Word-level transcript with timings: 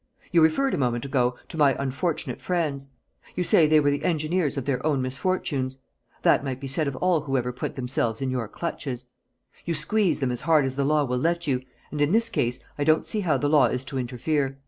You 0.31 0.41
referred 0.41 0.73
a 0.73 0.79
moment 0.79 1.05
ago 1.05 1.35
to 1.49 1.59
my 1.59 1.75
unfortunate 1.77 2.41
friends; 2.41 2.87
you 3.35 3.43
say 3.43 3.67
they 3.67 3.79
were 3.79 3.91
the 3.91 4.03
engineers 4.03 4.57
of 4.57 4.65
their 4.65 4.83
own 4.83 4.99
misfortunes. 4.99 5.77
That 6.23 6.43
might 6.43 6.59
be 6.59 6.65
said 6.65 6.87
of 6.87 6.95
all 6.95 7.21
who 7.21 7.37
ever 7.37 7.53
put 7.53 7.75
themselves 7.75 8.19
in 8.19 8.31
your 8.31 8.47
clutches. 8.47 9.11
You 9.63 9.75
squeeze 9.75 10.19
them 10.19 10.31
as 10.31 10.41
hard 10.41 10.65
as 10.65 10.75
the 10.75 10.85
law 10.85 11.03
will 11.03 11.19
let 11.19 11.45
you, 11.45 11.61
and 11.91 12.01
in 12.01 12.13
this 12.13 12.29
case 12.29 12.61
I 12.79 12.83
don't 12.83 13.05
see 13.05 13.19
how 13.19 13.37
the 13.37 13.47
law 13.47 13.67
is 13.67 13.85
to 13.85 13.99
interfere. 13.99 14.57